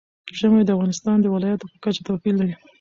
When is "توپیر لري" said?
2.07-2.55